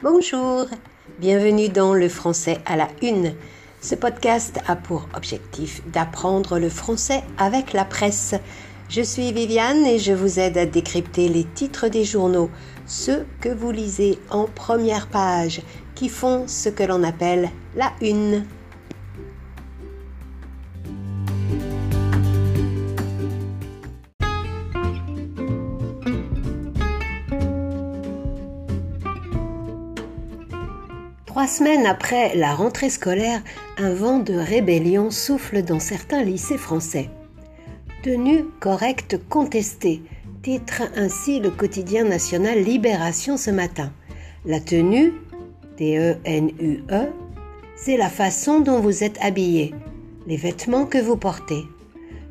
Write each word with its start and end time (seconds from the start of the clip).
Bonjour, 0.00 0.66
bienvenue 1.18 1.68
dans 1.68 1.92
le 1.92 2.08
français 2.08 2.58
à 2.66 2.76
la 2.76 2.86
une. 3.02 3.34
Ce 3.80 3.96
podcast 3.96 4.60
a 4.68 4.76
pour 4.76 5.08
objectif 5.16 5.82
d'apprendre 5.88 6.60
le 6.60 6.68
français 6.68 7.24
avec 7.36 7.72
la 7.72 7.84
presse. 7.84 8.36
Je 8.88 9.02
suis 9.02 9.32
Viviane 9.32 9.84
et 9.84 9.98
je 9.98 10.12
vous 10.12 10.38
aide 10.38 10.56
à 10.56 10.66
décrypter 10.66 11.28
les 11.28 11.42
titres 11.42 11.88
des 11.88 12.04
journaux, 12.04 12.48
ceux 12.86 13.26
que 13.40 13.48
vous 13.48 13.72
lisez 13.72 14.20
en 14.30 14.44
première 14.44 15.08
page, 15.08 15.62
qui 15.96 16.08
font 16.08 16.46
ce 16.46 16.68
que 16.68 16.84
l'on 16.84 17.02
appelle 17.02 17.50
la 17.74 17.92
une. 18.00 18.44
Trois 31.38 31.46
semaines 31.46 31.86
après 31.86 32.34
la 32.34 32.52
rentrée 32.52 32.90
scolaire, 32.90 33.40
un 33.76 33.94
vent 33.94 34.18
de 34.18 34.34
rébellion 34.34 35.12
souffle 35.12 35.62
dans 35.62 35.78
certains 35.78 36.24
lycées 36.24 36.58
français. 36.58 37.10
Tenue 38.02 38.42
correcte 38.58 39.20
contestée, 39.28 40.02
titre 40.42 40.82
ainsi 40.96 41.38
le 41.38 41.50
quotidien 41.50 42.02
national 42.02 42.58
Libération 42.58 43.36
ce 43.36 43.52
matin. 43.52 43.92
La 44.46 44.58
tenue, 44.58 45.12
T-E-N-U-E, 45.76 46.92
e, 46.92 47.06
c'est 47.76 47.96
la 47.96 48.10
façon 48.10 48.58
dont 48.58 48.80
vous 48.80 49.04
êtes 49.04 49.18
habillé, 49.22 49.76
les 50.26 50.36
vêtements 50.36 50.86
que 50.86 50.98
vous 50.98 51.16
portez. 51.16 51.62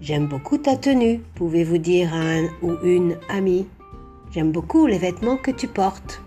J'aime 0.00 0.28
beaucoup 0.28 0.58
ta 0.58 0.76
tenue, 0.76 1.22
pouvez-vous 1.34 1.78
dire 1.78 2.14
à 2.14 2.18
un 2.18 2.44
ou 2.62 2.76
une 2.84 3.16
amie. 3.28 3.66
J'aime 4.30 4.52
beaucoup 4.52 4.86
les 4.86 4.98
vêtements 4.98 5.38
que 5.38 5.50
tu 5.50 5.66
portes. 5.66 6.22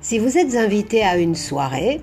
Si 0.00 0.18
vous 0.18 0.38
êtes 0.38 0.56
invité 0.56 1.02
à 1.02 1.16
une 1.16 1.34
soirée, 1.34 2.00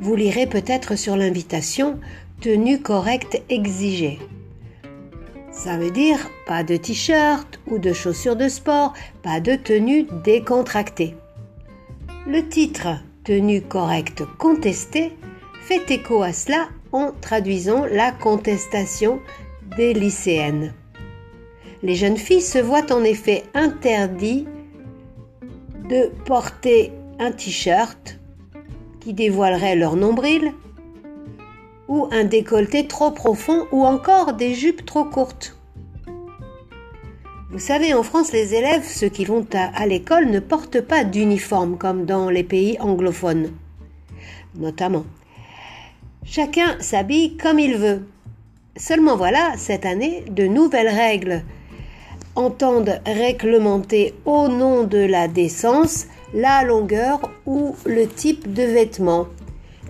vous 0.00 0.16
lirez 0.16 0.46
peut-être 0.46 0.96
sur 0.96 1.16
l'invitation 1.16 1.98
tenue 2.40 2.80
correcte 2.80 3.42
exigée. 3.48 4.18
Ça 5.52 5.78
veut 5.78 5.90
dire 5.90 6.30
pas 6.46 6.64
de 6.64 6.76
t-shirt 6.76 7.60
ou 7.68 7.78
de 7.78 7.92
chaussures 7.92 8.36
de 8.36 8.48
sport, 8.48 8.92
pas 9.22 9.40
de 9.40 9.54
tenue 9.54 10.06
décontractée. 10.24 11.14
Le 12.26 12.46
titre 12.48 12.88
tenue 13.22 13.62
correcte 13.62 14.24
contestée 14.38 15.12
fait 15.62 15.90
écho 15.90 16.22
à 16.22 16.32
cela 16.32 16.68
en 16.92 17.12
traduisant 17.20 17.86
la 17.86 18.12
contestation 18.12 19.20
des 19.76 19.94
lycéennes. 19.94 20.74
Les 21.82 21.94
jeunes 21.94 22.16
filles 22.16 22.42
se 22.42 22.58
voient 22.58 22.92
en 22.92 23.04
effet 23.04 23.44
interdit 23.54 24.46
de 25.88 26.10
porter 26.24 26.92
un 27.18 27.32
t-shirt 27.32 28.18
qui 29.00 29.12
dévoilerait 29.12 29.76
leur 29.76 29.96
nombril, 29.96 30.52
ou 31.88 32.08
un 32.10 32.24
décolleté 32.24 32.86
trop 32.86 33.10
profond, 33.10 33.66
ou 33.72 33.84
encore 33.84 34.32
des 34.32 34.54
jupes 34.54 34.84
trop 34.86 35.04
courtes. 35.04 35.56
Vous 37.50 37.58
savez, 37.58 37.94
en 37.94 38.02
France, 38.02 38.32
les 38.32 38.54
élèves, 38.54 38.84
ceux 38.84 39.08
qui 39.08 39.24
vont 39.24 39.46
à, 39.52 39.86
l'école, 39.86 40.30
ne 40.30 40.40
portent 40.40 40.80
pas 40.80 41.04
d'uniforme 41.04 41.78
comme 41.78 42.04
dans 42.04 42.30
les 42.30 42.42
pays 42.42 42.76
anglophones, 42.80 43.52
notamment. 44.56 45.04
Chacun 46.24 46.76
s'habille 46.80 47.36
comme 47.36 47.58
il 47.58 47.76
veut. 47.76 48.06
Seulement 48.76 49.16
voilà, 49.16 49.52
cette 49.56 49.86
année, 49.86 50.24
de 50.30 50.46
nouvelles 50.46 50.88
règles 50.88 51.44
entendent 52.36 53.00
réglementer 53.06 54.14
au 54.24 54.48
nom 54.48 54.84
de 54.84 54.98
la 54.98 55.28
décence 55.28 56.06
la 56.34 56.64
longueur 56.64 57.30
ou 57.46 57.76
le 57.86 58.06
type 58.06 58.52
de 58.52 58.62
vêtement. 58.62 59.26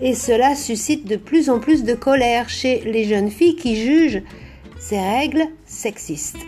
Et 0.01 0.13
cela 0.13 0.55
suscite 0.55 1.07
de 1.07 1.15
plus 1.15 1.49
en 1.49 1.59
plus 1.59 1.83
de 1.83 1.93
colère 1.93 2.49
chez 2.49 2.81
les 2.81 3.05
jeunes 3.05 3.31
filles 3.31 3.55
qui 3.55 3.75
jugent 3.75 4.21
ces 4.77 4.99
règles 4.99 5.47
sexistes. 5.65 6.45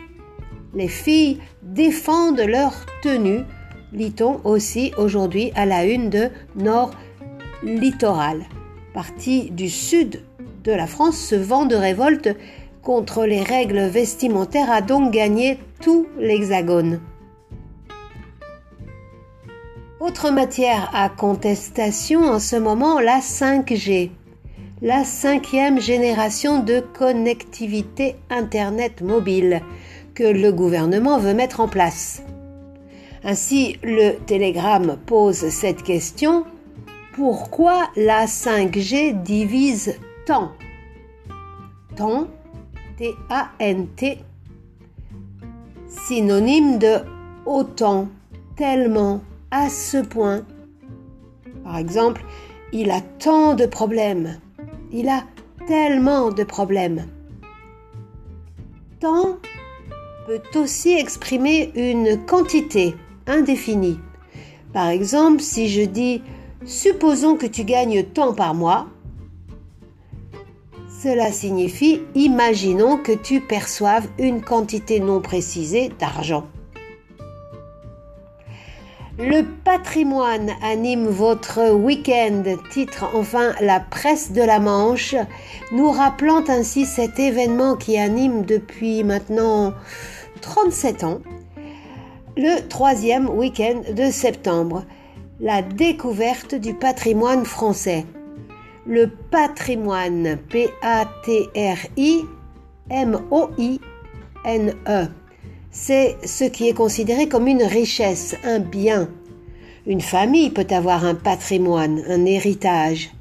Les 0.74 0.88
filles 0.88 1.40
défendent 1.64 2.42
leur 2.42 2.74
tenue, 3.02 3.42
lit-on 3.94 4.42
aussi 4.44 4.92
aujourd'hui 4.98 5.52
à 5.56 5.66
la 5.66 5.86
une 5.86 6.10
de 6.10 6.30
Nord 6.56 6.92
Littoral. 7.64 8.44
Partie 8.94 9.50
du 9.50 9.70
sud 9.70 10.22
de 10.64 10.72
la 10.72 10.86
France, 10.86 11.18
ce 11.18 11.36
vent 11.36 11.66
de 11.66 11.76
révolte 11.76 12.30
contre 12.88 13.26
les 13.26 13.44
règles 13.44 13.82
vestimentaires 13.82 14.72
a 14.72 14.80
donc 14.80 15.12
gagné 15.12 15.60
tout 15.82 16.08
l'hexagone. 16.18 17.02
Autre 20.00 20.32
matière 20.32 20.90
à 20.94 21.10
contestation 21.10 22.22
en 22.22 22.40
ce 22.40 22.56
moment, 22.56 23.02
la 23.02 23.20
5G, 23.20 24.12
la 24.82 25.04
cinquième 25.04 25.82
génération 25.82 26.64
de 26.64 26.80
connectivité 26.80 28.16
Internet 28.30 29.02
mobile 29.02 29.62
que 30.16 30.24
le 30.24 30.54
gouvernement 30.54 31.20
veut 31.20 31.34
mettre 31.34 31.60
en 31.60 31.68
place. 31.68 32.24
Ainsi, 33.22 33.80
le 33.84 34.14
Télégramme 34.14 34.98
pose 35.06 35.50
cette 35.50 35.84
question. 35.84 36.46
Pourquoi 37.12 37.90
la 37.98 38.28
5G 38.28 39.24
divise 39.24 40.00
tant? 40.26 40.54
Tant, 41.98 42.28
T-A-N-T, 42.98 44.20
synonyme 45.88 46.80
de 46.80 46.98
autant, 47.46 48.08
tellement, 48.56 49.22
à 49.52 49.70
ce 49.70 49.98
point. 49.98 50.42
Par 51.64 51.78
exemple, 51.78 52.26
il 52.74 52.90
a 52.90 53.02
tant 53.02 53.54
de 53.54 53.68
problèmes. 53.68 54.40
Il 54.92 55.10
a 55.10 55.24
tellement 55.68 56.32
de 56.32 56.44
problèmes. 56.44 57.08
Tant 59.00 59.38
peut 60.26 60.60
aussi 60.60 60.94
exprimer 60.94 61.72
une 61.76 62.26
quantité 62.26 62.96
indéfinie. 63.28 64.00
Par 64.74 64.88
exemple, 64.88 65.42
si 65.42 65.70
je 65.70 65.84
dis 65.84 66.24
supposons 66.66 67.36
que 67.36 67.46
tu 67.46 67.64
gagnes 67.64 68.04
tant 68.04 68.34
par 68.34 68.56
mois, 68.56 68.88
cela 71.08 71.32
signifie 71.32 72.02
imaginons 72.16 72.98
que 72.98 73.14
tu 73.14 73.40
perçoives 73.40 74.10
une 74.20 74.42
quantité 74.42 75.00
non 75.00 75.22
précisée 75.22 75.90
d'argent. 75.98 76.44
Le 79.18 79.44
patrimoine 79.64 80.52
anime 80.62 81.08
votre 81.08 81.72
week-end, 81.72 82.44
titre 82.72 83.10
enfin 83.16 83.54
la 83.62 83.80
presse 83.80 84.34
de 84.34 84.42
la 84.42 84.60
Manche, 84.60 85.16
nous 85.72 85.90
rappelant 85.90 86.44
ainsi 86.50 86.86
cet 86.86 87.18
événement 87.20 87.78
qui 87.78 87.98
anime 87.98 88.44
depuis 88.44 89.06
maintenant 89.06 89.74
37 90.42 91.06
ans, 91.06 91.22
le 92.36 92.68
troisième 92.68 93.30
week-end 93.30 93.82
de 93.94 94.12
septembre, 94.12 94.84
la 95.40 95.62
découverte 95.62 96.54
du 96.54 96.74
patrimoine 96.74 97.46
français. 97.46 98.04
Le 98.88 99.08
patrimoine, 99.08 100.38
P-A-T-R-I-M-O-I-N-E 100.50 101.48
c'est 105.80 106.18
ce 106.26 106.44
qui 106.44 106.68
est 106.68 106.74
considéré 106.74 107.28
comme 107.28 107.48
une 107.48 107.64
richesse, 107.64 108.36
un 108.44 108.60
bien. 108.60 109.10
Une 109.86 110.02
famille 110.02 110.50
peut 110.50 110.66
avoir 110.72 111.06
un 111.06 111.14
patrimoine, 111.14 112.04
un 112.10 112.26
héritage. 112.26 113.12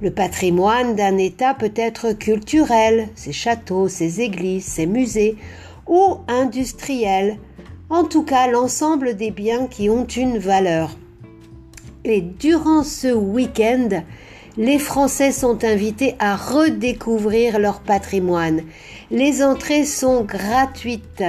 Le 0.00 0.12
patrimoine 0.12 0.94
d'un 0.94 1.18
État 1.18 1.54
peut 1.54 1.72
être 1.74 2.12
culturel, 2.12 3.08
ses 3.16 3.32
châteaux, 3.32 3.88
ses 3.88 4.20
églises, 4.20 4.64
ses 4.64 4.86
musées, 4.86 5.36
ou 5.88 6.18
industriel, 6.28 7.38
en 7.90 8.04
tout 8.04 8.22
cas 8.22 8.46
l'ensemble 8.46 9.16
des 9.16 9.32
biens 9.32 9.66
qui 9.66 9.90
ont 9.90 10.06
une 10.06 10.38
valeur. 10.38 10.96
Et 12.04 12.20
durant 12.20 12.84
ce 12.84 13.12
week-end, 13.12 13.88
les 14.58 14.80
Français 14.80 15.30
sont 15.30 15.64
invités 15.64 16.16
à 16.18 16.34
redécouvrir 16.34 17.60
leur 17.60 17.78
patrimoine. 17.78 18.62
Les 19.12 19.44
entrées 19.44 19.84
sont 19.84 20.24
gratuites. 20.24 21.22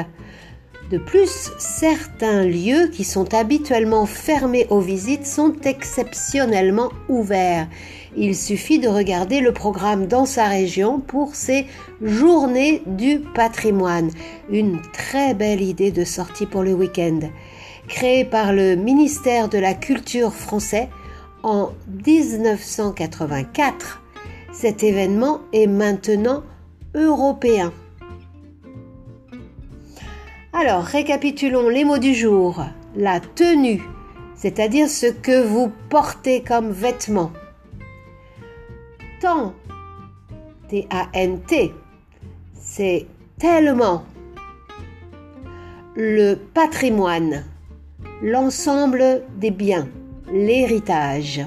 De 0.89 0.97
plus, 0.97 1.51
certains 1.59 2.43
lieux 2.43 2.87
qui 2.87 3.03
sont 3.03 3.35
habituellement 3.35 4.07
fermés 4.07 4.65
aux 4.71 4.79
visites 4.79 5.27
sont 5.27 5.53
exceptionnellement 5.63 6.89
ouverts. 7.07 7.67
Il 8.17 8.35
suffit 8.35 8.79
de 8.79 8.87
regarder 8.87 9.41
le 9.41 9.53
programme 9.53 10.07
dans 10.07 10.25
sa 10.25 10.47
région 10.47 10.99
pour 10.99 11.35
ces 11.35 11.67
journées 12.01 12.81
du 12.87 13.19
patrimoine. 13.19 14.09
Une 14.49 14.81
très 14.91 15.35
belle 15.35 15.61
idée 15.61 15.91
de 15.91 16.03
sortie 16.03 16.47
pour 16.47 16.63
le 16.63 16.73
week-end. 16.73 17.19
Créée 17.87 18.25
par 18.25 18.53
le 18.53 18.75
ministère 18.75 19.49
de 19.49 19.59
la 19.59 19.75
Culture 19.75 20.33
français 20.33 20.89
en 21.44 21.71
1984, 22.06 24.01
cet 24.51 24.83
événement 24.83 25.41
est 25.53 25.68
maintenant 25.68 26.44
européen. 26.95 27.71
Alors, 30.53 30.83
récapitulons 30.83 31.69
les 31.69 31.86
mots 31.86 32.00
du 32.00 32.13
jour. 32.13 32.63
La 32.95 33.19
tenue, 33.19 33.81
c'est-à-dire 34.36 34.89
ce 34.89 35.06
que 35.06 35.45
vous 35.45 35.71
portez 35.89 36.41
comme 36.41 36.71
vêtements. 36.71 37.31
Tant, 39.21 39.53
T-A-N-T, 40.69 41.74
c'est 42.53 43.06
tellement. 43.38 44.03
Le 45.95 46.36
patrimoine, 46.36 47.44
l'ensemble 48.21 49.24
des 49.38 49.51
biens, 49.51 49.88
l'héritage. 50.31 51.41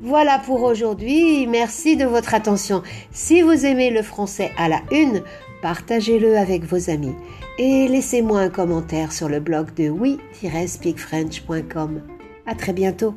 Voilà 0.00 0.38
pour 0.38 0.62
aujourd'hui, 0.62 1.46
merci 1.46 1.96
de 1.96 2.04
votre 2.04 2.34
attention. 2.34 2.82
Si 3.12 3.42
vous 3.42 3.64
aimez 3.64 3.90
le 3.90 4.02
français 4.02 4.50
à 4.58 4.68
la 4.68 4.82
une, 4.92 5.22
partagez-le 5.62 6.36
avec 6.36 6.64
vos 6.64 6.90
amis 6.90 7.14
et 7.58 7.88
laissez-moi 7.88 8.40
un 8.40 8.50
commentaire 8.50 9.12
sur 9.12 9.28
le 9.28 9.40
blog 9.40 9.74
de 9.74 9.88
oui-speakfrench.com. 9.88 12.02
À 12.46 12.54
très 12.54 12.72
bientôt. 12.72 13.14